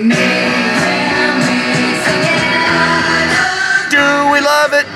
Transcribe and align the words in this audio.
Do 0.00 0.06
we 0.06 0.08
love 4.40 4.72
it? 4.72 4.86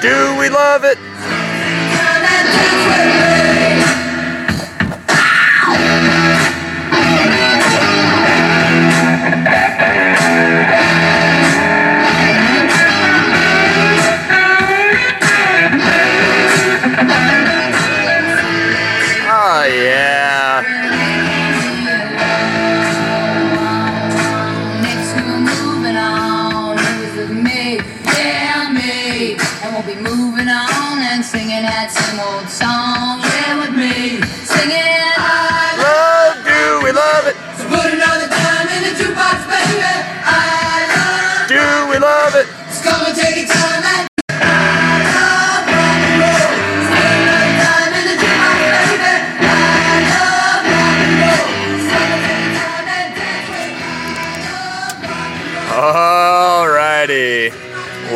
Do 0.00 0.38
we 0.38 0.48
love 0.48 0.84
it? 0.84 0.98
Old 32.40 32.48
song. 32.48 33.20
Yeah, 33.20 33.60
with 33.60 33.76
me. 33.76 34.20
Singing 34.48 35.12
I 35.20 35.76
Love, 35.76 36.36
do 36.44 36.84
we 36.84 36.92
love 36.92 37.26
it? 37.28 37.36
So 37.58 37.68
put 37.68 37.92
another 37.92 38.28
dime 38.32 38.68
in 38.72 38.82
the 38.88 38.92
jukebox, 38.96 39.44
baby. 39.44 39.84
I 40.24 40.88
love 40.88 41.48
Do 41.48 41.60
we 41.92 41.98
love 42.00 42.34
it? 42.40 42.46
Come 42.80 43.04
and 43.06 43.16
take 43.16 43.36
your 43.36 43.48
time 43.52 43.84
and 43.84 44.08
I 44.30 45.04
love 45.12 45.68
rock 45.68 46.00
and 46.00 46.16
roll. 46.16 46.48
So 46.80 46.96
put 46.96 47.12
another 47.20 47.52
dime 47.60 47.92
in 48.00 48.04
the 48.08 48.16
jukebox, 48.24 48.56
baby. 48.72 49.12
I 49.36 50.00
love 50.08 50.64
rock 50.72 50.96
and 51.04 51.12
roll. 51.20 51.44
So 51.76 51.92
come 51.92 52.08
and 52.08 52.24
take 52.24 52.40
your 52.40 52.56
time 52.56 52.88
and 52.88 53.10
dance 53.20 53.48
with 53.52 53.68
me. 53.68 53.84
I 53.84 54.48
love 54.48 54.96
rock 55.04 55.28
and 55.28 55.60
roll. 55.60 56.64
Alrighty. 56.64 57.52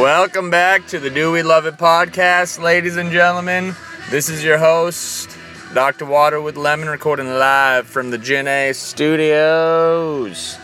Welcome 0.00 0.48
back 0.50 0.86
to 0.88 0.98
the 0.98 1.10
Do 1.10 1.30
We 1.30 1.42
Love 1.42 1.66
It 1.66 1.76
podcast, 1.76 2.60
ladies 2.60 2.96
and 2.96 3.12
gentlemen. 3.12 3.76
This 4.10 4.28
is 4.28 4.44
your 4.44 4.58
host, 4.58 5.30
Dr. 5.72 6.04
Water 6.04 6.40
with 6.40 6.56
Lemon, 6.56 6.88
recording 6.88 7.26
live 7.26 7.86
from 7.86 8.10
the 8.10 8.18
Gen 8.18 8.46
A 8.46 8.72
studios. 8.74 10.58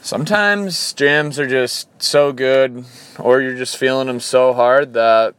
Sometimes 0.00 0.94
jams 0.94 1.38
are 1.38 1.46
just 1.46 1.88
so 2.02 2.32
good, 2.32 2.86
or 3.18 3.42
you're 3.42 3.54
just 3.54 3.76
feeling 3.76 4.06
them 4.06 4.18
so 4.18 4.54
hard 4.54 4.94
that 4.94 5.34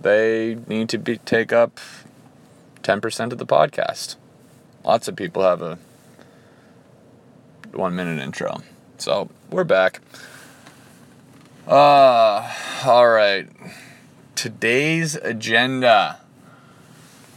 they 0.00 0.56
need 0.68 0.88
to 0.90 0.98
be 0.98 1.18
take 1.18 1.52
up 1.52 1.80
10% 2.82 3.32
of 3.32 3.38
the 3.38 3.46
podcast. 3.46 4.14
Lots 4.84 5.08
of 5.08 5.16
people 5.16 5.42
have 5.42 5.60
a 5.60 5.76
one 7.72 7.96
minute 7.96 8.22
intro. 8.22 8.62
So 8.98 9.28
we're 9.50 9.64
back. 9.64 10.00
Uh, 11.66 12.48
all 12.84 13.08
right. 13.08 13.48
Today's 14.36 15.14
agenda. 15.14 16.20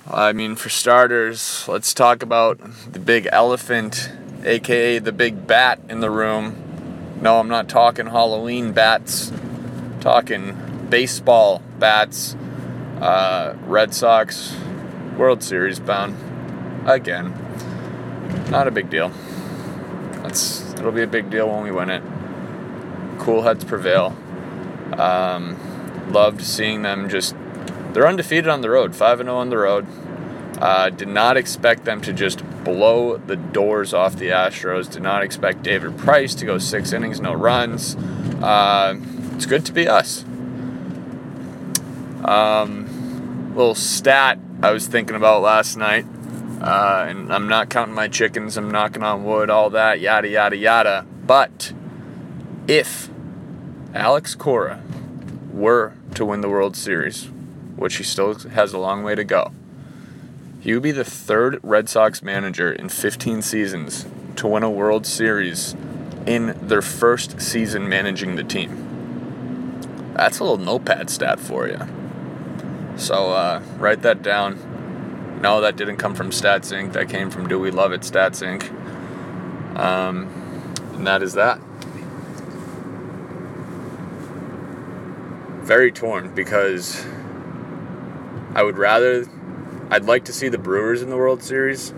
I 0.05 0.33
mean, 0.33 0.57
for 0.57 0.67
starters, 0.67 1.65
let's 1.65 1.93
talk 1.93 2.21
about 2.21 2.59
the 2.91 2.99
big 2.99 3.25
elephant, 3.31 4.11
aka 4.43 4.99
the 4.99 5.13
big 5.13 5.47
bat 5.47 5.79
in 5.87 6.01
the 6.01 6.11
room. 6.11 7.17
No, 7.21 7.39
I'm 7.39 7.47
not 7.47 7.69
talking 7.69 8.07
Halloween 8.07 8.73
bats. 8.73 9.31
I'm 9.31 9.99
talking 10.01 10.87
baseball 10.89 11.63
bats. 11.79 12.35
Uh, 12.99 13.55
Red 13.63 13.93
Sox 13.93 14.53
World 15.17 15.41
Series 15.41 15.79
bound 15.79 16.17
again. 16.85 17.33
Not 18.51 18.67
a 18.67 18.71
big 18.71 18.89
deal. 18.89 19.13
That's 20.21 20.73
it'll 20.73 20.91
be 20.91 21.03
a 21.03 21.07
big 21.07 21.29
deal 21.29 21.49
when 21.49 21.63
we 21.63 21.71
win 21.71 21.89
it. 21.89 22.03
Cool 23.19 23.43
heads 23.43 23.63
prevail. 23.63 24.13
Um, 24.97 25.55
loved 26.11 26.41
seeing 26.41 26.81
them 26.81 27.09
just. 27.09 27.35
They're 27.93 28.07
undefeated 28.07 28.47
on 28.47 28.61
the 28.61 28.69
road, 28.69 28.95
five 28.95 29.19
and 29.19 29.27
zero 29.27 29.37
on 29.37 29.49
the 29.49 29.57
road. 29.57 29.87
Uh, 30.59 30.89
did 30.89 31.07
not 31.07 31.37
expect 31.37 31.85
them 31.85 32.01
to 32.01 32.11
just 32.11 32.43
blow 32.63 33.17
the 33.17 33.35
doors 33.37 33.93
off 33.93 34.17
the 34.17 34.27
Astros. 34.27 34.91
Did 34.91 35.01
not 35.01 35.23
expect 35.23 35.63
David 35.63 35.97
Price 35.97 36.35
to 36.35 36.45
go 36.45 36.57
six 36.57 36.91
innings, 36.91 37.21
no 37.21 37.33
runs. 37.33 37.95
Uh, 38.41 38.95
it's 39.35 39.45
good 39.45 39.65
to 39.65 39.71
be 39.71 39.87
us. 39.87 40.25
Um, 42.25 43.53
little 43.55 43.75
stat 43.75 44.37
I 44.61 44.71
was 44.71 44.87
thinking 44.87 45.15
about 45.15 45.41
last 45.41 45.77
night. 45.77 46.05
Uh, 46.61 47.05
and 47.07 47.31
I'm 47.31 47.47
not 47.47 47.69
counting 47.69 47.95
my 47.95 48.09
chickens, 48.09 48.57
I'm 48.57 48.69
knocking 48.69 49.01
on 49.01 49.23
wood, 49.23 49.49
all 49.49 49.69
that, 49.69 50.01
yada, 50.01 50.27
yada, 50.27 50.57
yada. 50.57 51.05
But 51.25 51.71
if 52.67 53.09
Alex 53.93 54.35
Cora 54.35 54.83
were 55.53 55.93
to 56.15 56.25
win 56.25 56.41
the 56.41 56.49
World 56.49 56.75
Series, 56.75 57.25
which 57.75 57.95
he 57.95 58.03
still 58.03 58.33
has 58.33 58.73
a 58.73 58.77
long 58.77 59.03
way 59.03 59.15
to 59.15 59.23
go, 59.23 59.51
he 60.59 60.73
would 60.73 60.83
be 60.83 60.91
the 60.91 61.05
third 61.05 61.59
Red 61.63 61.87
Sox 61.87 62.21
manager 62.21 62.71
in 62.71 62.89
15 62.89 63.41
seasons 63.41 64.05
to 64.35 64.47
win 64.47 64.63
a 64.63 64.69
World 64.69 65.05
Series 65.05 65.75
in 66.25 66.57
their 66.61 66.81
first 66.81 67.41
season 67.41 67.87
managing 67.87 68.35
the 68.35 68.43
team. 68.43 70.13
That's 70.15 70.39
a 70.39 70.43
little 70.43 70.57
notepad 70.57 71.09
stat 71.09 71.39
for 71.39 71.67
you. 71.67 71.79
So 72.97 73.31
uh, 73.31 73.61
write 73.77 74.01
that 74.01 74.21
down. 74.21 75.39
No, 75.41 75.61
that 75.61 75.77
didn't 75.77 75.97
come 75.97 76.15
from 76.15 76.31
Stats 76.31 76.73
Inc. 76.73 76.91
That 76.91 77.07
came 77.07 77.29
from 77.29 77.47
Do 77.47 77.57
We 77.57 77.71
Love 77.71 77.93
It 77.93 78.01
Stats 78.01 78.43
Inc. 78.45 78.69
Um, 79.79 80.27
and 80.93 81.07
that 81.07 81.23
is 81.23 81.33
that. 81.33 81.61
Very 85.69 85.91
torn 85.91 86.33
because 86.33 87.05
I 88.55 88.63
would 88.63 88.79
rather, 88.79 89.27
I'd 89.91 90.05
like 90.05 90.25
to 90.25 90.33
see 90.33 90.49
the 90.49 90.57
Brewers 90.57 91.03
in 91.03 91.11
the 91.11 91.15
World 91.15 91.43
Series, 91.43 91.93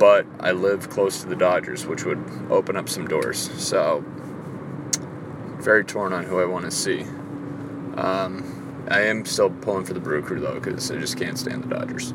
but 0.00 0.26
I 0.40 0.50
live 0.50 0.90
close 0.90 1.20
to 1.22 1.28
the 1.28 1.36
Dodgers, 1.36 1.86
which 1.86 2.04
would 2.04 2.18
open 2.50 2.76
up 2.76 2.88
some 2.88 3.06
doors. 3.06 3.38
So, 3.62 4.04
very 5.60 5.84
torn 5.84 6.12
on 6.12 6.24
who 6.24 6.40
I 6.40 6.44
want 6.44 6.64
to 6.64 6.72
see. 6.72 7.02
Um, 7.94 8.84
I 8.90 9.02
am 9.02 9.24
still 9.26 9.50
pulling 9.50 9.84
for 9.84 9.94
the 9.94 10.00
Brew 10.00 10.20
Crew 10.20 10.40
though, 10.40 10.58
because 10.58 10.90
I 10.90 10.96
just 10.96 11.16
can't 11.16 11.38
stand 11.38 11.62
the 11.62 11.68
Dodgers. 11.68 12.14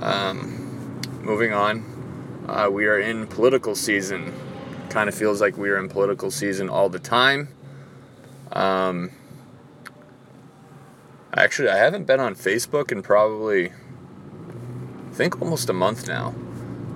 Um, 0.00 1.00
moving 1.22 1.52
on, 1.52 1.84
uh, 2.48 2.68
we 2.72 2.86
are 2.86 2.98
in 2.98 3.28
political 3.28 3.76
season. 3.76 4.34
Kind 4.88 5.08
of 5.08 5.14
feels 5.14 5.40
like 5.40 5.56
we 5.56 5.70
are 5.70 5.78
in 5.78 5.88
political 5.88 6.32
season 6.32 6.68
all 6.68 6.88
the 6.88 6.98
time. 6.98 7.50
Um, 8.50 9.12
actually, 11.34 11.68
I 11.68 11.76
haven't 11.76 12.06
been 12.06 12.20
on 12.20 12.34
Facebook 12.34 12.92
in 12.92 13.02
probably, 13.02 13.70
I 13.70 15.12
think, 15.12 15.40
almost 15.40 15.68
a 15.68 15.72
month 15.72 16.08
now. 16.08 16.34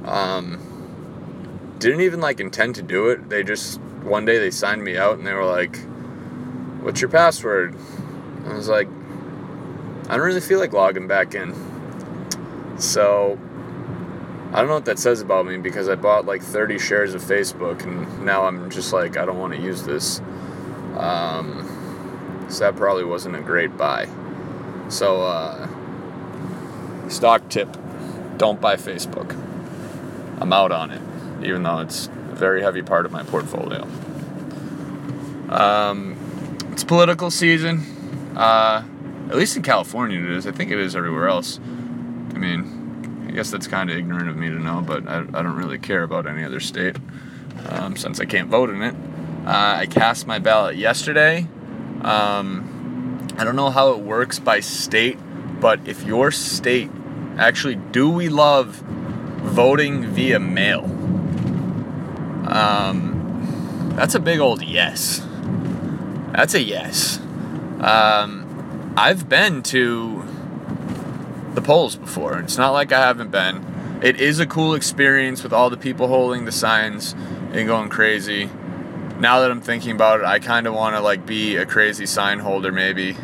Um, 0.04 1.76
didn't 1.78 2.02
even 2.02 2.20
like 2.20 2.40
intend 2.40 2.74
to 2.76 2.82
do 2.82 3.08
it. 3.08 3.28
They 3.28 3.42
just 3.42 3.80
one 4.02 4.24
day 4.24 4.38
they 4.38 4.50
signed 4.50 4.82
me 4.82 4.96
out 4.96 5.18
and 5.18 5.26
they 5.26 5.32
were 5.32 5.44
like, 5.44 5.76
"What's 6.82 7.00
your 7.00 7.10
password?" 7.10 7.74
I 8.46 8.54
was 8.54 8.68
like, 8.68 8.88
I 10.08 10.16
don't 10.16 10.26
really 10.26 10.42
feel 10.42 10.58
like 10.58 10.74
logging 10.74 11.06
back 11.06 11.34
in. 11.34 11.54
So, 12.78 13.38
I 14.52 14.58
don't 14.58 14.68
know 14.68 14.74
what 14.74 14.84
that 14.84 14.98
says 14.98 15.22
about 15.22 15.46
me 15.46 15.56
because 15.56 15.88
I 15.88 15.94
bought 15.94 16.26
like 16.26 16.42
30 16.42 16.78
shares 16.78 17.14
of 17.14 17.22
Facebook 17.22 17.84
and 17.84 18.24
now 18.24 18.44
I'm 18.44 18.70
just 18.70 18.92
like, 18.92 19.16
I 19.16 19.24
don't 19.24 19.38
want 19.38 19.54
to 19.54 19.60
use 19.60 19.82
this. 19.84 20.20
Um, 20.96 22.46
so, 22.50 22.64
that 22.64 22.76
probably 22.76 23.04
wasn't 23.04 23.36
a 23.36 23.40
great 23.40 23.78
buy. 23.78 24.06
So, 24.88 25.22
uh, 25.22 25.68
stock 27.08 27.48
tip 27.48 27.76
don't 28.36 28.60
buy 28.60 28.76
Facebook. 28.76 29.32
I'm 30.40 30.52
out 30.52 30.72
on 30.72 30.90
it, 30.90 31.00
even 31.44 31.62
though 31.62 31.78
it's 31.78 32.06
a 32.06 32.34
very 32.34 32.62
heavy 32.62 32.82
part 32.82 33.06
of 33.06 33.12
my 33.12 33.22
portfolio. 33.22 33.82
Um, 35.48 36.16
it's 36.72 36.84
political 36.84 37.30
season. 37.30 37.80
Uh, 38.36 38.82
at 39.28 39.36
least 39.36 39.56
in 39.56 39.62
California 39.62 40.18
it 40.18 40.30
is. 40.30 40.46
I 40.46 40.52
think 40.52 40.70
it 40.70 40.78
is 40.78 40.96
everywhere 40.96 41.28
else. 41.28 41.58
I 41.58 42.38
mean, 42.38 43.26
I 43.28 43.30
guess 43.30 43.50
that's 43.50 43.66
kind 43.66 43.90
of 43.90 43.96
ignorant 43.96 44.28
of 44.28 44.36
me 44.36 44.48
to 44.48 44.58
know, 44.58 44.80
but 44.80 45.08
I, 45.08 45.20
I 45.20 45.42
don't 45.42 45.56
really 45.56 45.78
care 45.78 46.02
about 46.02 46.26
any 46.26 46.44
other 46.44 46.60
state 46.60 46.96
um, 47.68 47.96
since 47.96 48.20
I 48.20 48.24
can't 48.24 48.48
vote 48.48 48.70
in 48.70 48.82
it. 48.82 48.94
Uh, 49.46 49.76
I 49.78 49.86
cast 49.86 50.26
my 50.26 50.38
ballot 50.38 50.76
yesterday. 50.76 51.46
Um, 52.02 52.73
I 53.36 53.44
don't 53.44 53.56
know 53.56 53.70
how 53.70 53.92
it 53.92 53.98
works 53.98 54.38
by 54.38 54.60
state, 54.60 55.18
but 55.60 55.80
if 55.86 56.04
your 56.04 56.30
state 56.30 56.90
actually, 57.36 57.74
do 57.74 58.08
we 58.10 58.28
love 58.28 58.76
voting 59.42 60.06
via 60.06 60.38
mail? 60.38 60.84
Um, 62.46 63.92
that's 63.96 64.14
a 64.14 64.20
big 64.20 64.38
old 64.38 64.62
yes. 64.62 65.26
That's 66.32 66.54
a 66.54 66.62
yes. 66.62 67.18
Um, 67.80 68.94
I've 68.96 69.28
been 69.28 69.62
to 69.64 70.24
the 71.54 71.62
polls 71.62 71.96
before. 71.96 72.38
It's 72.38 72.56
not 72.56 72.70
like 72.70 72.92
I 72.92 73.00
haven't 73.00 73.30
been. 73.30 74.00
it 74.02 74.20
is 74.20 74.38
a 74.38 74.46
cool 74.46 74.74
experience 74.74 75.42
with 75.42 75.52
all 75.52 75.70
the 75.70 75.76
people 75.76 76.08
holding 76.08 76.44
the 76.44 76.52
signs 76.52 77.14
and 77.52 77.66
going 77.66 77.88
crazy. 77.88 78.50
Now 79.24 79.40
that 79.40 79.50
I'm 79.50 79.62
thinking 79.62 79.92
about 79.92 80.20
it, 80.20 80.26
I 80.26 80.38
kind 80.38 80.66
of 80.66 80.74
want 80.74 80.96
to 80.96 81.00
like 81.00 81.24
be 81.24 81.56
a 81.56 81.64
crazy 81.64 82.04
sign 82.04 82.40
holder 82.40 82.70
maybe 82.70 83.16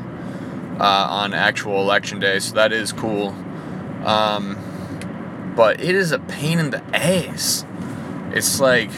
uh, 0.81 1.07
on 1.11 1.35
actual 1.35 1.83
election 1.83 2.19
day. 2.19 2.39
So 2.39 2.55
that 2.55 2.73
is 2.73 2.91
cool. 2.91 3.37
Um, 4.07 5.53
but 5.55 5.79
it 5.79 5.95
is 5.95 6.11
a 6.11 6.19
pain 6.19 6.59
in 6.59 6.71
the 6.71 6.83
ass. 6.97 7.67
It's 8.33 8.61
like 8.61 8.89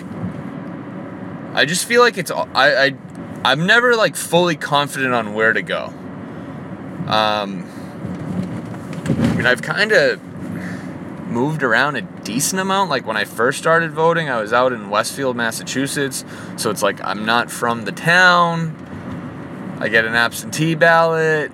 I 1.54 1.64
just 1.64 1.86
feel 1.86 2.02
like 2.02 2.18
it's 2.18 2.30
I 2.30 2.44
I 2.54 2.94
I'm 3.44 3.66
never 3.66 3.96
like 3.96 4.14
fully 4.14 4.54
confident 4.54 5.12
on 5.12 5.34
where 5.34 5.52
to 5.52 5.62
go. 5.62 5.86
Um, 7.08 7.68
I 9.08 9.34
mean, 9.34 9.46
I've 9.46 9.62
kind 9.62 9.90
of 9.90 10.20
moved 11.32 11.62
around 11.62 11.96
a 11.96 12.02
decent 12.02 12.60
amount. 12.60 12.90
Like 12.90 13.06
when 13.06 13.16
I 13.16 13.24
first 13.24 13.58
started 13.58 13.90
voting, 13.92 14.28
I 14.28 14.40
was 14.40 14.52
out 14.52 14.72
in 14.72 14.90
Westfield, 14.90 15.36
Massachusetts. 15.36 16.24
So 16.56 16.70
it's 16.70 16.82
like 16.82 17.02
I'm 17.02 17.24
not 17.24 17.50
from 17.50 17.84
the 17.84 17.92
town. 17.92 18.76
I 19.80 19.88
get 19.88 20.04
an 20.04 20.14
absentee 20.14 20.74
ballot. 20.74 21.50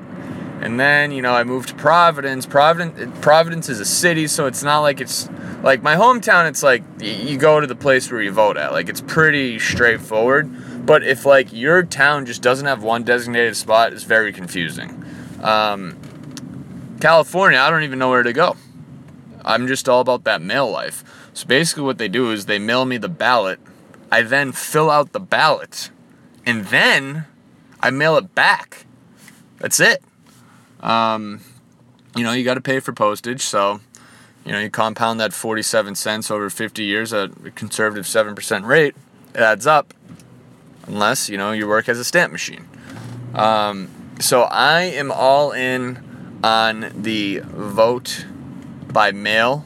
And 0.61 0.79
then, 0.79 1.13
you 1.13 1.23
know, 1.23 1.33
I 1.33 1.45
moved 1.45 1.69
to 1.69 1.75
Providence. 1.77 2.45
Providence 2.45 3.17
Providence 3.21 3.69
is 3.69 3.79
a 3.79 3.85
city, 3.85 4.27
so 4.27 4.47
it's 4.47 4.65
not 4.65 4.81
like 4.81 5.01
it's 5.01 5.29
like 5.63 5.83
my 5.83 5.95
hometown, 5.95 6.49
it's 6.49 6.63
like 6.63 6.83
you 7.01 7.39
go 7.39 7.61
to 7.61 7.67
the 7.67 7.77
place 7.77 8.11
where 8.11 8.21
you 8.21 8.33
vote 8.33 8.57
at. 8.57 8.73
Like 8.73 8.89
it's 8.89 9.01
pretty 9.01 9.61
straightforward. 9.61 10.85
But 10.85 11.05
if 11.05 11.25
like 11.25 11.53
your 11.53 11.85
town 11.85 12.27
just 12.27 12.43
doesn't 12.43 12.67
have 12.67 12.83
one 12.83 13.05
designated 13.05 13.57
spot, 13.57 13.93
it's 13.93 14.03
very 14.03 14.33
confusing. 14.33 15.05
Um, 15.43 15.97
California, 17.01 17.61
I 17.61 17.71
don't 17.71 17.85
even 17.85 18.01
know 18.01 18.11
where 18.11 18.25
to 18.25 18.33
go. 18.33 18.57
I'm 19.44 19.67
just 19.67 19.88
all 19.88 20.00
about 20.00 20.25
that 20.25 20.43
mail 20.43 20.70
life. 20.70 21.31
So 21.35 21.46
basically, 21.46 21.85
what 21.85 21.99
they 21.99 22.08
do 22.08 22.31
is 22.31 22.46
they 22.46 22.58
mail 22.58 22.85
me 22.85 22.96
the 22.96 23.08
ballot. 23.08 23.61
I 24.11 24.23
then 24.23 24.52
fill 24.52 24.90
out 24.90 25.12
the 25.12 25.20
ballot, 25.20 25.90
and 26.46 26.67
then 26.67 27.26
I 27.81 27.90
mail 27.90 28.17
it 28.17 28.35
back. 28.35 28.87
That's 29.58 29.81
it. 29.81 30.02
Um, 30.81 31.40
you 32.17 32.25
know, 32.25 32.32
you 32.32 32.44
got 32.44 32.55
to 32.55 32.61
pay 32.61 32.81
for 32.81 32.93
postage, 32.93 33.43
so 33.43 33.81
you 34.44 34.52
know 34.52 34.61
you 34.61 34.70
compound 34.70 35.20
that 35.20 35.32
47 35.32 35.94
cents 35.94 36.31
over 36.31 36.49
50 36.49 36.82
years 36.82 37.12
at 37.12 37.31
a 37.44 37.50
conservative 37.50 38.06
7% 38.06 38.64
rate. 38.64 38.96
It 39.34 39.41
adds 39.41 39.67
up, 39.67 39.93
unless 40.87 41.29
you 41.29 41.37
know 41.37 41.52
you 41.52 41.69
work 41.69 41.88
as 41.88 41.99
a 41.99 42.05
stamp 42.05 42.32
machine. 42.32 42.69
Um, 43.34 43.91
so 44.20 44.43
I 44.43 44.82
am 44.82 45.12
all 45.12 45.52
in 45.52 46.02
on 46.43 46.93
the 46.94 47.41
vote 47.44 48.25
by 48.93 49.12
mail. 49.12 49.64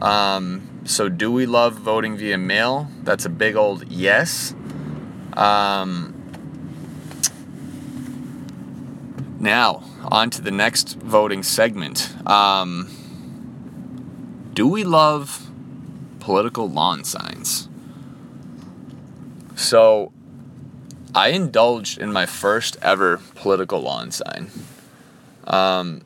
Um, 0.00 0.68
so 0.84 1.08
do 1.08 1.32
we 1.32 1.46
love 1.46 1.74
voting 1.74 2.16
via 2.16 2.38
mail? 2.38 2.88
That's 3.02 3.24
a 3.24 3.30
big 3.30 3.56
old 3.56 3.88
yes. 3.90 4.54
Um, 5.34 6.14
now 9.40 9.84
on 10.04 10.30
to 10.30 10.42
the 10.42 10.50
next 10.50 10.96
voting 10.98 11.42
segment. 11.42 12.14
Um, 12.26 12.90
do 14.52 14.68
we 14.68 14.84
love 14.84 15.50
political 16.20 16.68
lawn 16.68 17.04
signs? 17.04 17.68
So 19.56 20.12
I 21.14 21.28
indulged 21.28 21.98
in 21.98 22.12
my 22.12 22.26
first 22.26 22.76
ever 22.82 23.20
political 23.34 23.80
lawn 23.80 24.10
sign. 24.10 24.50
Um, 25.46 26.02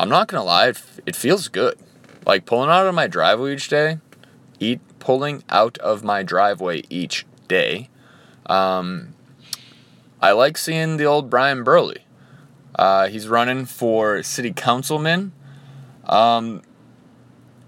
I'm 0.00 0.08
not 0.08 0.28
gonna 0.28 0.44
lie, 0.44 0.68
it, 0.68 0.82
it 1.04 1.14
feels 1.14 1.48
good. 1.48 1.78
Like 2.24 2.46
pulling 2.46 2.70
out 2.70 2.86
of 2.86 2.94
my 2.94 3.06
driveway 3.06 3.52
each 3.52 3.68
day, 3.68 3.98
eat 4.58 4.80
pulling 4.98 5.44
out 5.50 5.76
of 5.76 6.02
my 6.02 6.22
driveway 6.22 6.84
each 6.88 7.26
day. 7.48 7.90
Um, 8.46 9.14
I 10.18 10.32
like 10.32 10.56
seeing 10.56 10.96
the 10.96 11.04
old 11.04 11.28
Brian 11.28 11.64
Burley. 11.64 11.98
Uh, 12.74 13.08
he's 13.08 13.28
running 13.28 13.66
for 13.66 14.22
city 14.22 14.54
councilman. 14.54 15.32
Um, 16.04 16.62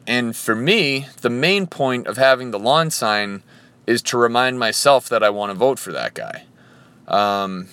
and 0.06 0.34
for 0.34 0.54
me, 0.54 1.08
the 1.20 1.30
main 1.30 1.66
point 1.66 2.06
of 2.06 2.16
having 2.16 2.50
the 2.50 2.58
lawn 2.58 2.90
sign 2.90 3.42
is 3.86 4.00
to 4.04 4.16
remind 4.16 4.58
myself 4.58 5.06
that 5.10 5.22
I 5.22 5.28
want 5.28 5.50
to 5.50 5.54
vote 5.54 5.78
for 5.78 5.92
that 5.92 6.14
guy. 6.14 6.44
Um, 7.06 7.68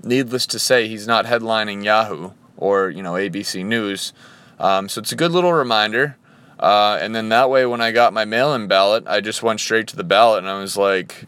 needless 0.00 0.46
to 0.46 0.60
say, 0.60 0.86
he's 0.86 1.08
not 1.08 1.26
headlining 1.26 1.82
Yahoo 1.82 2.34
or 2.60 2.90
you 2.90 3.02
know 3.02 3.14
ABC 3.14 3.64
News, 3.64 4.12
um, 4.58 4.88
so 4.88 5.00
it's 5.00 5.12
a 5.12 5.16
good 5.16 5.32
little 5.32 5.52
reminder. 5.52 6.16
Uh, 6.58 6.98
and 7.00 7.14
then 7.14 7.30
that 7.30 7.48
way, 7.48 7.64
when 7.64 7.80
I 7.80 7.90
got 7.90 8.12
my 8.12 8.26
mail-in 8.26 8.68
ballot, 8.68 9.04
I 9.06 9.22
just 9.22 9.42
went 9.42 9.60
straight 9.60 9.86
to 9.88 9.96
the 9.96 10.04
ballot, 10.04 10.40
and 10.40 10.48
I 10.48 10.60
was 10.60 10.76
like, 10.76 11.24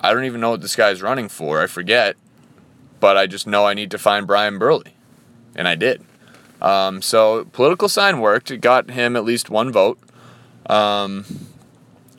I 0.00 0.14
don't 0.14 0.24
even 0.24 0.40
know 0.40 0.50
what 0.50 0.60
this 0.60 0.76
guy's 0.76 1.02
running 1.02 1.28
for. 1.28 1.60
I 1.60 1.66
forget, 1.66 2.14
but 3.00 3.16
I 3.16 3.26
just 3.26 3.48
know 3.48 3.66
I 3.66 3.74
need 3.74 3.90
to 3.90 3.98
find 3.98 4.28
Brian 4.28 4.58
Burley, 4.58 4.94
and 5.56 5.66
I 5.66 5.74
did. 5.74 6.04
Um, 6.62 7.02
so 7.02 7.46
political 7.46 7.88
sign 7.88 8.20
worked. 8.20 8.50
It 8.52 8.58
got 8.58 8.90
him 8.90 9.16
at 9.16 9.24
least 9.24 9.50
one 9.50 9.72
vote. 9.72 9.98
Um, 10.66 11.24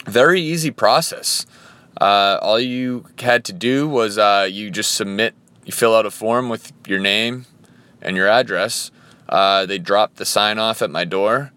very 0.05 0.41
easy 0.41 0.71
process. 0.71 1.45
Uh, 1.99 2.37
all 2.41 2.59
you 2.59 3.05
had 3.19 3.45
to 3.45 3.53
do 3.53 3.87
was 3.87 4.17
uh, 4.17 4.47
you 4.49 4.69
just 4.69 4.93
submit, 4.93 5.33
you 5.65 5.71
fill 5.71 5.95
out 5.95 6.05
a 6.05 6.11
form 6.11 6.49
with 6.49 6.73
your 6.85 6.99
name 6.99 7.45
and 8.05 8.15
your 8.15 8.29
address. 8.29 8.91
Uh, 9.27 9.65
they 9.65 9.79
dropped 9.79 10.15
the 10.15 10.25
sign 10.25 10.59
off 10.59 10.81
at 10.81 10.89
my 10.89 11.03
door. 11.03 11.51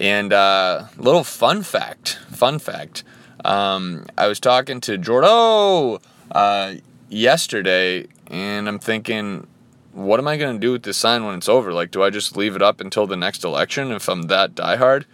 And 0.00 0.32
uh, 0.32 0.84
little 0.96 1.24
fun 1.24 1.62
fact, 1.62 2.18
fun 2.30 2.60
fact. 2.60 3.02
Um, 3.44 4.06
I 4.16 4.28
was 4.28 4.38
talking 4.38 4.80
to 4.82 4.96
Jordo 4.96 6.00
uh, 6.30 6.74
yesterday, 7.08 8.06
and 8.28 8.68
I'm 8.68 8.78
thinking, 8.78 9.46
what 9.92 10.20
am 10.20 10.28
I 10.28 10.36
going 10.36 10.54
to 10.54 10.60
do 10.60 10.72
with 10.72 10.84
this 10.84 10.96
sign 10.96 11.24
when 11.24 11.34
it's 11.34 11.48
over? 11.48 11.72
Like, 11.72 11.90
do 11.90 12.04
I 12.04 12.10
just 12.10 12.36
leave 12.36 12.54
it 12.54 12.62
up 12.62 12.80
until 12.80 13.08
the 13.08 13.16
next 13.16 13.42
election 13.42 13.90
if 13.90 14.08
I'm 14.08 14.22
that 14.22 14.54
diehard? 14.54 15.04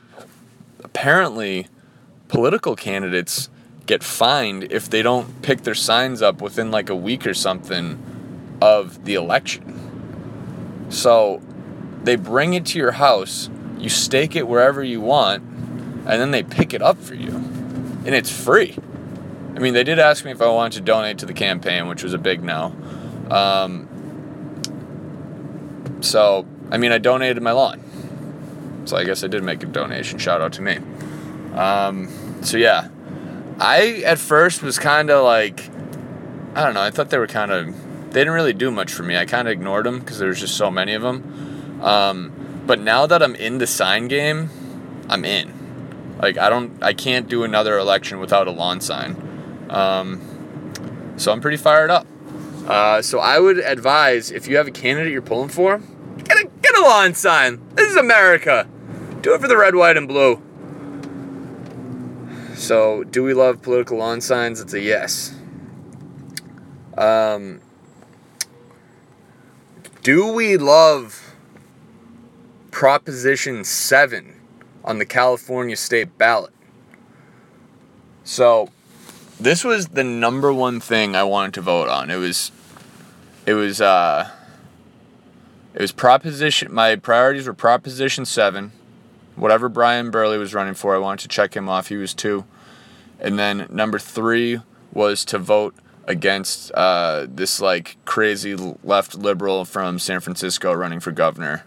Apparently, 0.83 1.67
political 2.29 2.77
candidates 2.77 3.49
get 3.87 4.03
fined 4.03 4.71
if 4.71 4.91
they 4.91 5.01
don't 5.01 5.41
pick 5.41 5.63
their 5.63 5.75
signs 5.75 6.21
up 6.21 6.43
within 6.43 6.71
like 6.71 6.91
a 6.91 6.97
week 6.97 7.27
or 7.27 7.35
something 7.35 8.03
of 8.61 9.05
the 9.07 9.15
election. 9.15 9.84
So 10.94 11.43
they 12.05 12.14
bring 12.17 12.55
it 12.55 12.64
to 12.67 12.79
your 12.79 12.93
house, 12.93 13.50
you 13.79 13.88
stake 13.88 14.37
it 14.37 14.46
wherever 14.46 14.82
you 14.82 15.00
want, 15.00 15.43
and 15.43 16.20
then 16.20 16.30
they 16.30 16.42
pick 16.45 16.73
it 16.73 16.83
up 16.83 16.99
for 16.99 17.14
you. 17.14 17.30
And 17.30 18.14
it's 18.14 18.30
free. 18.30 18.76
I 19.57 19.59
mean, 19.59 19.75
they 19.75 19.83
did 19.85 19.99
ask 19.99 20.25
me 20.25 20.30
if 20.30 20.40
I 20.40 20.49
wanted 20.49 20.78
to 20.78 20.80
donate 20.83 21.19
to 21.19 21.26
the 21.26 21.33
campaign, 21.33 21.88
which 21.88 22.04
was 22.04 22.14
a 22.14 22.19
big 22.19 22.42
no. 22.42 22.75
Um, 23.30 23.88
so, 26.00 26.47
I 26.71 26.78
mean, 26.78 26.92
I 26.92 26.99
donated 26.99 27.42
my 27.42 27.52
lawn. 27.52 27.83
So 28.85 28.97
I 28.97 29.04
guess 29.04 29.25
I 29.25 29.26
did 29.26 29.42
make 29.42 29.62
a 29.62 29.66
donation. 29.66 30.19
Shout 30.19 30.40
out 30.40 30.52
to 30.54 30.62
me. 30.62 30.78
Um, 31.54 32.09
so 32.42 32.57
yeah, 32.57 32.88
I 33.59 34.02
at 34.04 34.19
first 34.19 34.62
was 34.62 34.78
kind 34.78 35.11
of 35.11 35.25
like, 35.25 35.69
I 36.54 36.64
don't 36.64 36.75
know. 36.75 36.83
I 36.83 36.90
thought 36.90 37.11
they 37.11 37.19
were 37.19 37.26
kind 37.26 37.50
of, 37.50 37.75
they 38.14 38.21
didn't 38.21 38.35
really 38.35 38.52
do 38.52 38.71
much 38.71 38.92
for 38.92 39.02
me. 39.02 39.16
I 39.16 39.25
kind 39.25 39.49
of 39.49 39.52
ignored 39.52 39.87
them 39.87 39.99
because 39.99 40.21
there 40.21 40.28
was 40.28 40.38
just 40.38 40.56
so 40.56 40.71
many 40.71 40.94
of 40.94 41.02
them. 41.02 41.83
Um, 41.83 42.62
but 42.64 42.78
now 42.78 43.06
that 43.06 43.25
I'm 43.25 43.35
in 43.35 43.59
the 43.59 43.66
sign 43.66 44.06
game, 44.06 44.50
I'm 45.11 45.25
in. 45.25 46.16
Like 46.23 46.38
I 46.38 46.49
don't, 46.49 46.80
I 46.80 46.94
can't 46.94 47.28
do 47.28 47.42
another 47.42 47.76
election 47.76 48.21
without 48.21 48.47
a 48.47 48.52
lawn 48.52 48.80
sign. 48.80 49.66
Um, 49.68 51.14
so 51.16 51.33
I'm 51.33 51.40
pretty 51.40 51.56
fired 51.56 51.90
up. 51.90 52.06
Uh, 52.68 53.02
so 53.02 53.18
I 53.18 53.40
would 53.40 53.59
advise 53.59 54.30
if 54.30 54.47
you 54.47 54.59
have 54.59 54.68
a 54.68 54.71
candidate 54.71 55.12
you're 55.12 55.21
pulling 55.21 55.49
for, 55.49 55.78
get 56.18 56.38
a 56.38 56.49
get 56.62 56.76
a 56.76 56.83
lawn 56.83 57.14
sign. 57.14 57.61
This 57.75 57.90
is 57.90 57.97
America. 57.97 58.68
Do 59.23 59.35
it 59.35 59.40
for 59.40 59.49
the 59.49 59.56
red, 59.56 59.75
white, 59.75 59.97
and 59.97 60.06
blue. 60.06 60.40
So, 62.54 63.02
do 63.02 63.25
we 63.25 63.35
love 63.35 63.61
political 63.61 63.99
lawn 63.99 64.21
signs? 64.21 64.61
It's 64.61 64.73
a 64.73 64.80
yes. 64.80 65.35
Um, 66.97 67.61
do 70.04 70.30
we 70.30 70.58
love 70.58 71.34
Proposition 72.70 73.64
7 73.64 74.38
on 74.84 74.99
the 74.99 75.06
California 75.06 75.76
state 75.76 76.18
ballot? 76.18 76.52
So, 78.23 78.68
this 79.40 79.64
was 79.64 79.88
the 79.88 80.04
number 80.04 80.52
one 80.52 80.78
thing 80.78 81.16
I 81.16 81.23
wanted 81.23 81.54
to 81.54 81.62
vote 81.62 81.88
on. 81.88 82.11
It 82.11 82.16
was, 82.16 82.52
it 83.46 83.54
was, 83.54 83.80
uh, 83.80 84.30
it 85.73 85.80
was 85.80 85.92
Proposition, 85.92 86.73
my 86.73 86.96
priorities 86.96 87.46
were 87.46 87.54
Proposition 87.54 88.26
7, 88.26 88.73
whatever 89.37 89.70
Brian 89.70 90.11
Burley 90.11 90.37
was 90.37 90.52
running 90.52 90.75
for, 90.75 90.94
I 90.94 90.99
wanted 90.99 91.23
to 91.23 91.28
check 91.28 91.56
him 91.56 91.66
off. 91.66 91.88
He 91.88 91.96
was 91.96 92.12
two. 92.12 92.44
And 93.18 93.38
then 93.38 93.66
number 93.70 93.99
three 93.99 94.61
was 94.92 95.25
to 95.26 95.38
vote 95.38 95.75
against 96.06 96.73
uh, 96.73 97.26
this 97.28 97.61
like 97.61 97.96
crazy 98.04 98.54
left 98.54 99.14
liberal 99.14 99.64
from 99.64 99.99
San 99.99 100.20
Francisco 100.20 100.73
running 100.73 101.00
for 101.00 101.12
governor. 101.12 101.64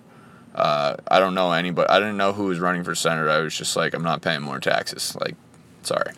Uh, 0.53 0.95
I 1.07 1.19
don't 1.19 1.35
know 1.35 1.51
anybody. 1.51 1.87
I 1.89 1.99
didn't 1.99 2.17
know 2.17 2.33
who 2.33 2.45
was 2.45 2.59
running 2.59 2.83
for 2.83 2.95
senator. 2.95 3.29
I 3.29 3.39
was 3.39 3.55
just 3.55 3.75
like, 3.75 3.93
I'm 3.93 4.03
not 4.03 4.21
paying 4.21 4.41
more 4.41 4.59
taxes. 4.59 5.15
Like, 5.19 5.35
sorry. 5.83 6.13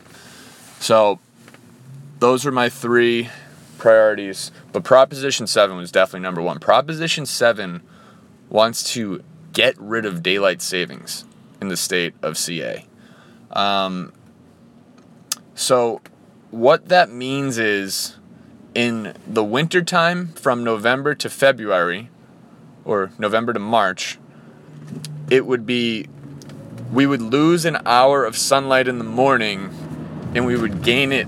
So, 0.79 1.19
those 2.19 2.45
are 2.45 2.51
my 2.51 2.69
three 2.69 3.29
priorities. 3.77 4.51
But 4.71 4.85
Proposition 4.85 5.45
7 5.45 5.75
was 5.75 5.91
definitely 5.91 6.21
number 6.21 6.41
one. 6.41 6.59
Proposition 6.59 7.25
7 7.25 7.81
wants 8.49 8.93
to 8.93 9.23
get 9.51 9.77
rid 9.77 10.05
of 10.05 10.23
daylight 10.23 10.61
savings 10.61 11.25
in 11.61 11.67
the 11.67 11.77
state 11.77 12.13
of 12.21 12.37
CA. 12.37 12.85
Um, 13.51 14.13
so, 15.53 16.01
what 16.51 16.89
that 16.89 17.11
means 17.11 17.57
is 17.57 18.15
in 18.73 19.15
the 19.27 19.43
wintertime 19.43 20.27
from 20.33 20.63
November 20.63 21.15
to 21.15 21.29
February, 21.29 22.09
or 22.85 23.11
November 23.17 23.53
to 23.53 23.59
March, 23.59 24.17
it 25.29 25.45
would 25.45 25.65
be 25.65 26.07
we 26.91 27.05
would 27.05 27.21
lose 27.21 27.65
an 27.65 27.77
hour 27.85 28.25
of 28.25 28.35
sunlight 28.35 28.87
in 28.87 28.97
the 28.97 29.03
morning 29.03 29.69
and 30.33 30.45
we 30.45 30.57
would 30.57 30.81
gain 30.81 31.11
it 31.11 31.27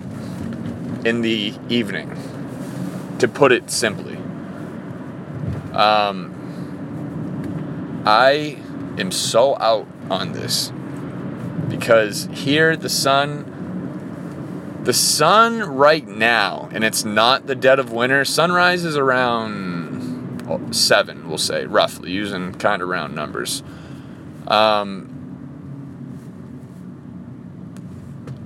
in 1.06 1.22
the 1.22 1.54
evening, 1.70 2.16
to 3.20 3.28
put 3.28 3.52
it 3.52 3.70
simply. 3.70 4.18
Um, 5.74 6.34
I 8.06 8.58
am 8.98 9.12
so 9.12 9.56
out 9.58 9.88
on 10.10 10.34
this 10.34 10.72
because 11.70 12.28
here 12.34 12.76
the 12.76 12.90
sun 12.90 13.51
the 14.84 14.94
sun 14.94 15.62
right 15.62 16.08
now 16.08 16.70
and 16.72 16.84
it's 16.84 17.06
not 17.06 17.48
the 17.48 17.56
dead 17.56 17.80
of 17.80 17.92
winter. 17.92 18.26
Sunrise 18.26 18.84
is 18.84 18.98
around 18.98 19.92
7 20.72 21.30
we'll 21.30 21.38
say 21.38 21.66
roughly 21.66 22.12
using 22.12 22.54
kind 22.54 22.82
of 22.82 22.90
round 22.90 23.16
numbers. 23.16 23.64
Um, 24.48 25.08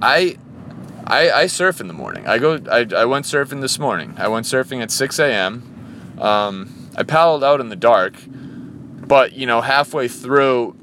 I, 0.01 0.37
I 1.07 1.31
I 1.31 1.47
surf 1.47 1.79
in 1.81 1.87
the 1.87 1.93
morning. 1.93 2.27
I 2.27 2.37
go 2.37 2.59
I, 2.69 2.85
I 2.95 3.05
went 3.05 3.25
surfing 3.25 3.61
this 3.61 3.79
morning. 3.79 4.13
I 4.17 4.27
went 4.27 4.45
surfing 4.45 4.81
at 4.83 4.91
6 4.91 5.19
a.m 5.19 6.17
um, 6.19 6.89
I 6.95 7.03
paddled 7.03 7.43
out 7.43 7.59
in 7.59 7.69
the 7.69 7.75
dark 7.75 8.15
but 8.27 9.33
you 9.33 9.45
know 9.45 9.61
halfway 9.61 10.07
through 10.07 10.75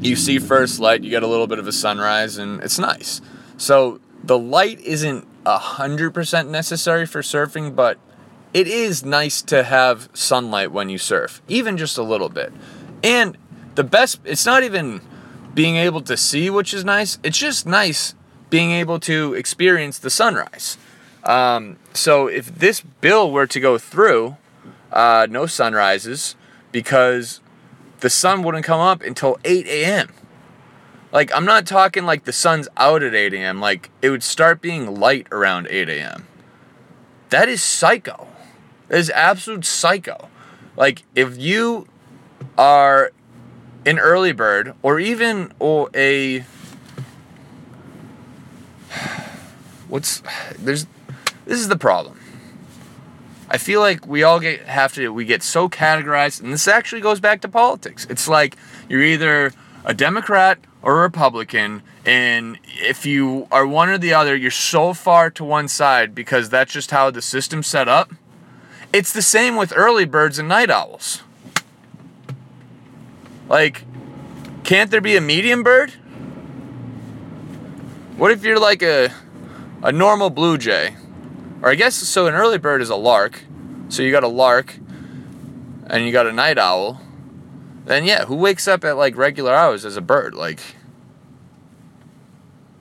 you 0.00 0.16
see 0.16 0.38
first 0.38 0.80
light 0.80 1.02
you 1.02 1.10
get 1.10 1.22
a 1.22 1.26
little 1.26 1.46
bit 1.46 1.58
of 1.58 1.66
a 1.66 1.72
sunrise 1.72 2.36
and 2.36 2.62
it's 2.62 2.78
nice. 2.78 3.20
So 3.56 4.00
the 4.26 4.38
light 4.38 4.80
isn't 4.80 5.26
a 5.44 5.58
hundred 5.58 6.12
percent 6.12 6.50
necessary 6.50 7.06
for 7.06 7.20
surfing 7.20 7.74
but 7.74 7.98
it 8.52 8.66
is 8.66 9.04
nice 9.04 9.42
to 9.42 9.64
have 9.64 10.08
sunlight 10.14 10.72
when 10.72 10.88
you 10.88 10.98
surf 10.98 11.42
even 11.48 11.76
just 11.76 11.98
a 11.98 12.02
little 12.02 12.28
bit 12.28 12.52
and 13.02 13.36
the 13.74 13.84
best 13.84 14.18
it's 14.24 14.46
not 14.46 14.62
even 14.62 15.00
being 15.54 15.76
able 15.76 16.00
to 16.00 16.16
see 16.16 16.48
which 16.48 16.72
is 16.72 16.84
nice 16.84 17.18
it's 17.22 17.38
just 17.38 17.66
nice 17.66 18.14
being 18.50 18.70
able 18.70 18.98
to 18.98 19.34
experience 19.34 19.98
the 19.98 20.10
sunrise 20.10 20.78
um, 21.24 21.78
so 21.92 22.26
if 22.26 22.54
this 22.58 22.80
bill 22.80 23.30
were 23.30 23.46
to 23.46 23.60
go 23.60 23.78
through 23.78 24.36
uh, 24.92 25.26
no 25.28 25.46
sunrises 25.46 26.36
because 26.72 27.40
the 28.00 28.10
sun 28.10 28.42
wouldn't 28.42 28.64
come 28.64 28.80
up 28.80 29.02
until 29.02 29.38
8 29.44 29.66
a.m. 29.66 30.12
Like, 31.14 31.30
I'm 31.32 31.44
not 31.44 31.64
talking 31.64 32.04
like 32.04 32.24
the 32.24 32.32
sun's 32.32 32.66
out 32.76 33.04
at 33.04 33.14
8 33.14 33.32
a.m., 33.34 33.60
like, 33.60 33.90
it 34.02 34.10
would 34.10 34.24
start 34.24 34.60
being 34.60 34.98
light 34.98 35.28
around 35.30 35.68
8 35.70 35.88
a.m. 35.88 36.26
That 37.30 37.48
is 37.48 37.62
psycho. 37.62 38.26
That 38.88 38.98
is 38.98 39.10
absolute 39.10 39.64
psycho. 39.64 40.28
Like, 40.76 41.04
if 41.14 41.38
you 41.38 41.86
are 42.58 43.12
an 43.86 44.00
early 44.00 44.32
bird 44.32 44.74
or 44.82 44.98
even 44.98 45.52
or 45.60 45.88
a 45.94 46.40
what's 49.88 50.22
there's 50.58 50.86
this 51.44 51.60
is 51.60 51.68
the 51.68 51.76
problem 51.76 52.18
I 53.48 53.58
feel 53.58 53.80
like 53.80 54.06
we 54.06 54.22
all 54.22 54.40
get 54.40 54.62
have 54.62 54.94
to 54.94 55.12
we 55.12 55.24
get 55.26 55.42
so 55.42 55.68
categorized, 55.68 56.42
and 56.42 56.52
this 56.52 56.66
actually 56.66 57.02
goes 57.02 57.20
back 57.20 57.40
to 57.42 57.48
politics. 57.48 58.06
It's 58.08 58.26
like 58.26 58.56
you're 58.88 59.02
either 59.02 59.52
a 59.84 59.92
Democrat 59.94 60.58
or 60.84 61.00
Republican, 61.00 61.82
and 62.04 62.58
if 62.66 63.06
you 63.06 63.48
are 63.50 63.66
one 63.66 63.88
or 63.88 63.96
the 63.96 64.12
other, 64.12 64.36
you're 64.36 64.50
so 64.50 64.92
far 64.92 65.30
to 65.30 65.42
one 65.42 65.66
side 65.66 66.14
because 66.14 66.50
that's 66.50 66.74
just 66.74 66.90
how 66.90 67.10
the 67.10 67.22
system's 67.22 67.66
set 67.66 67.88
up. 67.88 68.12
It's 68.92 69.10
the 69.10 69.22
same 69.22 69.56
with 69.56 69.72
early 69.74 70.04
birds 70.04 70.38
and 70.38 70.46
night 70.46 70.68
owls. 70.68 71.22
Like, 73.48 73.84
can't 74.62 74.90
there 74.90 75.00
be 75.00 75.16
a 75.16 75.22
medium 75.22 75.62
bird? 75.62 75.92
What 78.18 78.30
if 78.30 78.44
you're 78.44 78.60
like 78.60 78.82
a 78.82 79.10
a 79.82 79.90
normal 79.90 80.28
blue 80.28 80.58
jay? 80.58 80.96
Or 81.62 81.70
I 81.70 81.76
guess 81.76 81.94
so 81.94 82.26
an 82.26 82.34
early 82.34 82.58
bird 82.58 82.82
is 82.82 82.90
a 82.90 82.96
lark. 82.96 83.42
So 83.88 84.02
you 84.02 84.12
got 84.12 84.22
a 84.22 84.28
lark 84.28 84.76
and 85.86 86.04
you 86.04 86.12
got 86.12 86.26
a 86.26 86.32
night 86.32 86.58
owl. 86.58 87.00
Then 87.84 88.04
yeah, 88.04 88.24
who 88.24 88.36
wakes 88.36 88.66
up 88.66 88.84
at 88.84 88.96
like 88.96 89.16
regular 89.16 89.54
hours 89.54 89.84
as 89.84 89.96
a 89.96 90.00
bird? 90.00 90.34
Like 90.34 90.60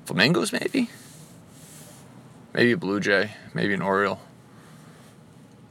flamingos 0.05 0.53
maybe? 0.53 0.89
Maybe 2.53 2.71
a 2.71 2.77
blue 2.77 2.99
jay, 2.99 3.31
maybe 3.53 3.73
an 3.73 3.81
oriole. 3.81 4.19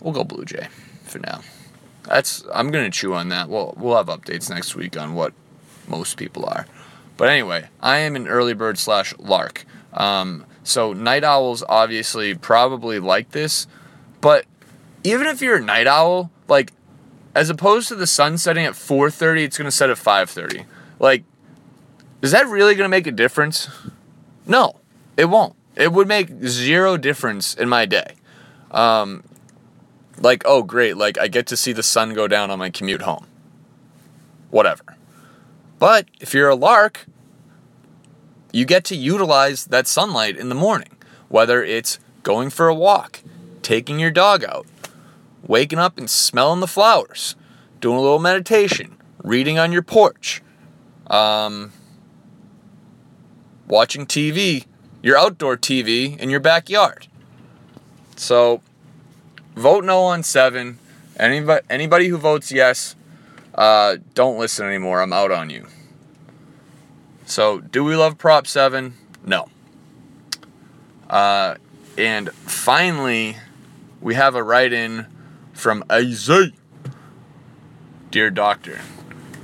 We'll 0.01 0.13
go 0.13 0.25
blue 0.25 0.45
jay 0.45 0.69
for 1.05 1.19
now. 1.21 1.41
That's 2.05 2.45
I'm 2.53 2.71
gonna 2.71 2.91
chew 2.91 3.15
on 3.15 3.29
that. 3.29 3.49
We'll 3.49 3.75
we'll 3.77 3.97
have 3.97 4.07
updates 4.07 4.51
next 4.51 4.75
week 4.75 4.97
on 4.99 5.15
what 5.15 5.33
most 5.87 6.17
people 6.17 6.45
are. 6.47 6.67
But 7.17 7.29
anyway, 7.29 7.69
I 7.81 7.99
am 7.99 8.17
an 8.17 8.27
early 8.27 8.55
bird 8.55 8.79
slash 8.79 9.15
lark. 9.19 9.65
Um, 9.93 10.47
so 10.65 10.93
night 10.93 11.25
owls 11.25 11.63
obviously 11.69 12.35
probably 12.35 12.99
like 12.99 13.31
this, 13.31 13.67
but 14.21 14.47
even 15.05 15.27
if 15.27 15.41
you're 15.43 15.57
a 15.57 15.63
night 15.63 15.87
owl, 15.87 16.31
like 16.49 16.73
as 17.35 17.51
opposed 17.51 17.89
to 17.89 17.95
the 17.95 18.07
sun 18.07 18.39
setting 18.39 18.65
at 18.65 18.75
4:30, 18.75 19.45
it's 19.45 19.59
going 19.59 19.67
to 19.67 19.71
set 19.71 19.91
at 19.91 19.97
5:30. 19.97 20.65
Like 20.99 21.25
is 22.23 22.31
that 22.31 22.47
really 22.47 22.77
going 22.77 22.85
to 22.85 22.89
make 22.89 23.09
a 23.09 23.13
difference? 23.13 23.69
No, 24.47 24.77
it 25.17 25.27
won't. 25.27 25.57
It 25.75 25.93
would 25.93 26.07
make 26.07 26.31
zero 26.45 26.97
difference 26.97 27.53
in 27.53 27.69
my 27.69 27.85
day. 27.85 28.15
Um, 28.71 29.25
like, 30.19 30.43
oh, 30.47 30.63
great, 30.63 30.97
like 30.97 31.19
I 31.19 31.27
get 31.27 31.47
to 31.49 31.57
see 31.57 31.73
the 31.73 31.83
sun 31.83 32.15
go 32.15 32.29
down 32.29 32.51
on 32.51 32.61
my 32.61 32.71
commute 32.71 33.03
home. 33.03 33.27
Whatever. 34.51 34.85
But 35.81 36.07
if 36.21 36.33
you're 36.33 36.49
a 36.49 36.55
lark, 36.55 37.07
you 38.53 38.65
get 38.65 38.85
to 38.85 38.97
utilize 38.97 39.65
that 39.67 39.89
sunlight 39.89 40.37
in 40.37 40.49
the 40.49 40.55
morning, 40.55 40.97
whether 41.29 41.65
it's 41.65 41.99
going 42.23 42.51
for 42.51 42.69
a 42.69 42.75
walk, 42.75 43.21
taking 43.63 43.99
your 43.99 44.13
dog 44.13 44.45
out, 44.45 44.67
waking 45.47 45.79
up 45.79 45.99
and 45.99 46.09
smelling 46.09 46.61
the 46.61 46.67
flowers, 46.67 47.37
doing 47.81 47.99
a 47.99 48.01
little 48.01 48.19
meditation, 48.19 48.97
reading 49.23 49.59
on 49.59 49.73
your 49.73 49.83
porch, 49.83 50.43
um, 51.09 51.73
watching 53.67 54.07
TV, 54.07 54.67
your 55.03 55.19
outdoor 55.19 55.57
TV 55.57 56.19
in 56.19 56.31
your 56.31 56.41
backyard. 56.41 57.07
So, 58.17 58.63
vote 59.57 59.85
no 59.85 60.03
on 60.03 60.23
seven. 60.23 60.79
Anybody, 61.19 61.65
anybody 61.69 62.09
who 62.09 62.19
votes 62.19 62.53
yes, 62.53 62.97
uh, 63.55 63.97
don't 64.15 64.39
listen 64.39 64.67
anymore. 64.67 65.03
I'm 65.03 65.13
out 65.13 65.31
on 65.31 65.51
you. 65.51 65.67
So, 67.27 67.61
do 67.61 67.85
we 67.85 67.97
love 67.97 68.19
Prop 68.19 68.47
7? 68.47 68.95
No. 69.25 69.49
Uh, 71.09 71.57
and 71.97 72.31
finally, 72.33 73.37
we 74.01 74.15
have 74.15 74.35
a 74.35 74.43
write 74.43 74.73
in 74.73 75.07
from 75.63 75.85
AZ. 75.89 76.29
Dear 78.11 78.31
Doctor, 78.31 78.81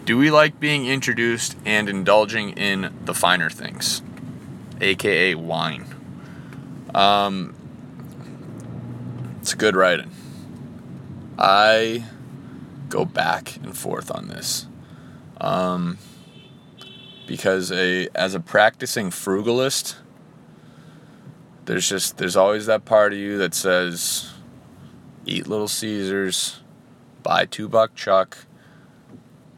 do 0.04 0.18
we 0.18 0.32
like 0.32 0.58
being 0.58 0.84
introduced 0.84 1.56
and 1.64 1.88
indulging 1.88 2.50
in 2.50 2.92
the 3.04 3.14
finer 3.14 3.48
things, 3.48 4.02
aka 4.80 5.36
wine? 5.36 5.86
Um, 6.92 7.54
it's 9.40 9.54
good 9.54 9.76
writing. 9.76 10.10
I 11.38 12.04
go 12.88 13.04
back 13.04 13.56
and 13.58 13.78
forth 13.78 14.10
on 14.10 14.26
this. 14.26 14.66
Um, 15.40 15.98
because 17.28 17.70
a 17.70 18.08
as 18.16 18.34
a 18.34 18.40
practicing 18.40 19.10
frugalist, 19.10 19.94
there's 21.66 21.88
just 21.88 22.18
there's 22.18 22.34
always 22.34 22.66
that 22.66 22.84
part 22.84 23.12
of 23.12 23.20
you 23.20 23.38
that 23.38 23.54
says, 23.54 24.32
eat 25.26 25.46
Little 25.46 25.68
Caesars, 25.68 26.60
buy 27.22 27.44
two 27.44 27.68
buck 27.68 27.94
chuck, 27.94 28.38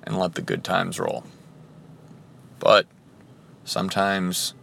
and 0.03 0.19
let 0.19 0.35
the 0.35 0.43
good 0.43 0.65
times 0.65 0.99
roll. 0.99 1.25
But 2.59 2.87
sometimes 3.65 4.55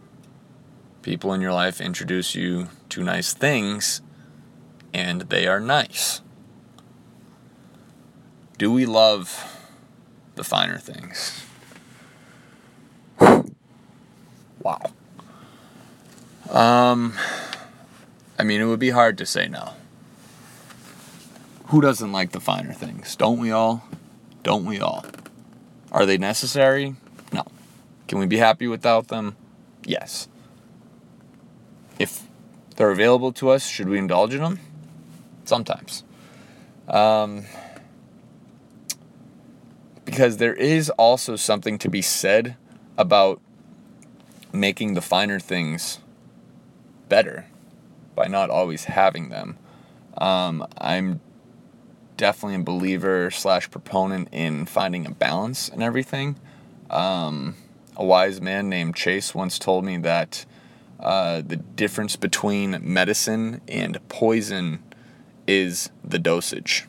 people 1.02 1.32
in 1.32 1.40
your 1.40 1.52
life 1.52 1.80
introduce 1.80 2.34
you 2.34 2.68
to 2.90 3.02
nice 3.02 3.32
things, 3.32 4.02
and 4.92 5.22
they 5.22 5.46
are 5.46 5.60
nice. 5.60 6.22
Do 8.58 8.72
we 8.72 8.86
love 8.86 9.58
the 10.38 10.44
finer 10.44 10.78
things. 10.78 11.44
Wow. 14.60 14.90
Um, 16.50 17.14
I 18.38 18.42
mean, 18.42 18.60
it 18.60 18.64
would 18.64 18.80
be 18.80 18.90
hard 18.90 19.16
to 19.18 19.24
say 19.24 19.46
no. 19.46 19.74
Who 21.68 21.82
doesn't 21.82 22.12
like 22.12 22.32
the 22.32 22.40
finer 22.40 22.72
things? 22.72 23.14
Don't 23.14 23.38
we 23.38 23.50
all? 23.50 23.84
Don't 24.42 24.64
we 24.64 24.80
all? 24.80 25.04
Are 25.92 26.06
they 26.06 26.16
necessary? 26.16 26.96
No. 27.30 27.44
Can 28.06 28.18
we 28.18 28.26
be 28.26 28.38
happy 28.38 28.66
without 28.66 29.08
them? 29.08 29.36
Yes. 29.84 30.28
If 31.98 32.22
they're 32.76 32.90
available 32.90 33.32
to 33.32 33.50
us, 33.50 33.66
should 33.66 33.90
we 33.90 33.98
indulge 33.98 34.32
in 34.32 34.40
them? 34.40 34.60
Sometimes. 35.44 36.04
Um, 36.88 37.44
because 40.06 40.38
there 40.38 40.54
is 40.54 40.88
also 40.90 41.36
something 41.36 41.76
to 41.78 41.90
be 41.90 42.00
said 42.00 42.56
about 42.96 43.42
making 44.54 44.94
the 44.94 45.02
finer 45.02 45.38
things 45.38 45.98
better 47.10 47.44
by 48.14 48.26
not 48.26 48.48
always 48.48 48.84
having 48.84 49.28
them. 49.28 49.58
Um, 50.16 50.66
I'm 50.78 51.20
definitely 52.18 52.56
a 52.56 52.58
believer 52.58 53.30
slash 53.30 53.70
proponent 53.70 54.28
in 54.30 54.66
finding 54.66 55.06
a 55.06 55.10
balance 55.10 55.70
in 55.70 55.80
everything. 55.80 56.36
Um, 56.90 57.56
a 57.96 58.04
wise 58.04 58.42
man 58.42 58.68
named 58.68 58.94
Chase 58.94 59.34
once 59.34 59.58
told 59.58 59.84
me 59.84 59.96
that 59.98 60.44
uh, 61.00 61.40
the 61.40 61.56
difference 61.56 62.16
between 62.16 62.78
medicine 62.82 63.62
and 63.66 63.98
poison 64.08 64.82
is 65.46 65.90
the 66.04 66.18
dosage. 66.18 66.86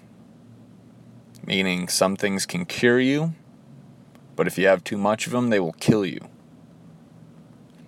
Meaning, 1.45 1.87
some 1.87 2.15
things 2.15 2.45
can 2.45 2.65
cure 2.65 2.99
you, 2.99 3.33
but 4.35 4.47
if 4.47 4.57
you 4.57 4.67
have 4.67 4.83
too 4.83 4.97
much 4.97 5.25
of 5.25 5.31
them, 5.31 5.49
they 5.49 5.59
will 5.59 5.73
kill 5.73 6.05
you. 6.05 6.19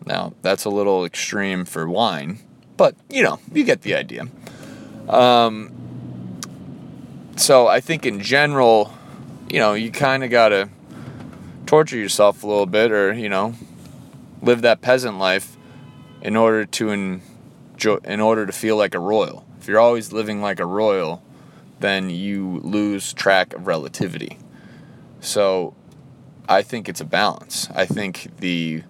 Now, 0.06 0.34
that's 0.42 0.66
a 0.66 0.70
little 0.70 1.06
extreme 1.06 1.66
for 1.66 1.88
wine, 1.88 2.40
but 2.78 2.96
you 3.10 3.24
know, 3.24 3.40
you 3.52 3.64
get 3.64 3.82
the 3.82 3.96
idea. 3.96 4.28
Um, 5.08 5.91
so, 7.42 7.68
I 7.68 7.80
think 7.80 8.06
in 8.06 8.22
general, 8.22 8.94
you 9.50 9.60
know, 9.60 9.74
you 9.74 9.92
kind 9.92 10.24
of 10.24 10.30
got 10.30 10.50
to 10.50 10.70
torture 11.66 11.98
yourself 11.98 12.44
a 12.44 12.48
little 12.48 12.66
bit 12.66 12.92
or, 12.92 13.14
you 13.14 13.30
know, 13.30 13.56
live 14.42 14.62
that 14.62 14.82
peasant 14.82 15.18
life 15.18 15.58
in 16.22 16.36
order 16.36 16.66
to 16.66 16.90
enjoy, 16.90 17.96
in 18.04 18.20
order 18.20 18.46
to 18.46 18.52
feel 18.52 18.78
like 18.78 18.94
a 18.94 19.00
royal. 19.00 19.46
If 19.60 19.68
you're 19.68 19.80
always 19.80 20.12
living 20.14 20.42
like 20.42 20.60
a 20.60 20.66
royal, 20.66 21.24
then 21.80 22.10
you 22.10 22.60
lose 22.64 23.14
track 23.14 23.54
of 23.54 23.68
relativity. 23.68 24.38
So 25.20 25.74
I 26.48 26.62
think 26.62 26.88
it's 26.88 27.02
a 27.02 27.06
balance. 27.06 27.70
I 27.74 27.86
think 27.86 28.32
the 28.40 28.84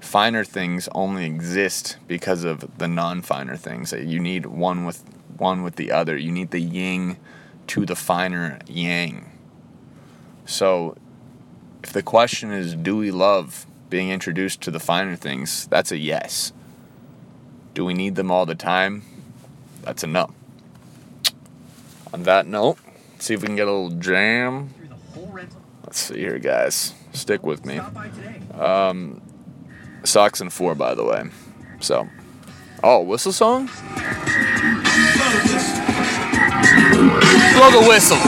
finer 0.00 0.44
things 0.44 0.88
only 0.94 1.24
exist 1.24 1.96
because 2.06 2.44
of 2.44 2.78
the 2.78 2.88
non-finer 2.88 3.56
things. 3.56 3.92
You 3.92 4.20
need 4.20 4.46
one 4.46 4.84
with 4.84 5.02
one 5.36 5.62
with 5.62 5.76
the 5.76 5.92
other. 5.92 6.16
You 6.16 6.32
need 6.32 6.50
the 6.50 6.60
yin 6.60 7.16
to 7.68 7.86
the 7.86 7.96
finer 7.96 8.58
yang. 8.66 9.30
So 10.44 10.96
if 11.82 11.92
the 11.92 12.02
question 12.02 12.52
is 12.52 12.74
do 12.74 12.96
we 12.96 13.10
love 13.10 13.66
being 13.90 14.10
introduced 14.10 14.60
to 14.62 14.70
the 14.70 14.80
finer 14.80 15.16
things, 15.16 15.66
that's 15.68 15.92
a 15.92 15.98
yes. 15.98 16.52
Do 17.74 17.84
we 17.84 17.94
need 17.94 18.14
them 18.14 18.30
all 18.30 18.46
the 18.46 18.54
time? 18.54 19.02
That's 19.82 20.02
a 20.02 20.06
no. 20.06 20.30
On 22.12 22.22
that 22.22 22.46
note, 22.46 22.78
see 23.18 23.34
if 23.34 23.42
we 23.42 23.46
can 23.46 23.56
get 23.56 23.68
a 23.68 23.72
little 23.72 23.98
jam. 23.98 24.72
Let's 25.84 26.00
see 26.00 26.18
here, 26.18 26.38
guys. 26.38 26.94
Stick 27.12 27.44
with 27.44 27.64
me. 27.64 27.78
Um, 28.58 29.22
Sox 30.04 30.40
and 30.40 30.52
four, 30.52 30.74
by 30.74 30.94
the 30.94 31.04
way. 31.04 31.24
So, 31.80 32.08
oh, 32.82 33.02
whistle 33.02 33.32
song? 33.32 33.68
Blow 37.56 37.70
the 37.70 37.88
whistle. 37.88 38.18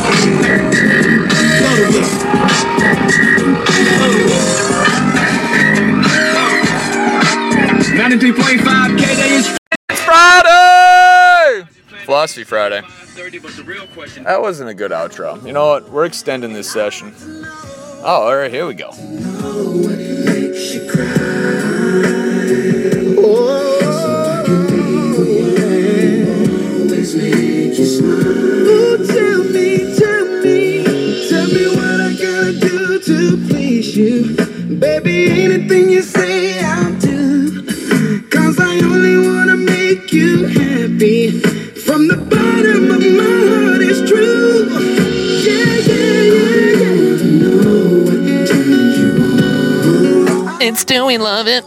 Ninety-three 7.95 8.33
point 8.33 8.61
five 8.63 8.99
K 8.99 9.37
is 9.37 9.55
Friday! 9.91 11.69
Philosophy 12.07 12.45
Friday. 12.45 12.81
thirty, 12.89 13.39
but 13.39 13.53
the 13.53 13.65
real 13.65 13.87
question. 13.89 14.25
That 14.25 14.41
wasn't 14.41 14.71
a 14.71 14.75
good 14.75 14.93
outro. 14.93 15.47
You 15.47 15.53
know 15.53 15.67
what? 15.67 15.91
We're 15.91 16.07
extending 16.07 16.55
this 16.55 16.73
session. 16.73 17.13
Oh, 17.21 18.03
all 18.05 18.35
right, 18.35 18.51
here 18.51 18.67
we 18.67 18.73
go. 18.73 18.89
Oh, 18.95 19.85
you. 33.99 34.37
Baby, 34.79 35.29
anything 35.43 35.91
you 35.91 36.03
say, 36.03 36.61
I'll 36.61 36.95
do. 37.01 37.63
Cause 38.31 38.59
I 38.61 38.79
only 38.81 39.17
wanna 39.27 39.57
make 39.57 40.13
you 40.13 40.47
happy. 40.47 41.41
From 41.87 42.07
the 42.07 42.17
bottom 42.17 42.91
of 42.97 43.03
my 43.23 43.37
heart, 43.51 43.83
it's 43.83 44.03
true. 44.09 44.69
Yeah, 45.47 45.75
yeah, 45.91 46.21
yeah, 46.37 46.83
yeah. 46.83 47.19
To 47.19 47.27
know 47.43 48.05
what 48.07 48.49
turns 48.49 48.99
you 49.01 49.11
on. 50.47 50.63
It's 50.63 50.85
do 50.85 51.05
we 51.05 51.19
love 51.19 51.49
it? 51.49 51.65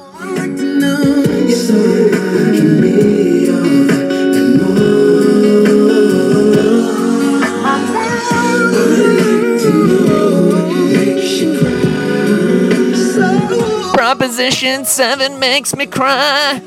So 14.32 14.38
Proposition 14.38 14.86
7 14.86 15.40
makes 15.40 15.76
me 15.76 15.86
cry. 15.88 16.62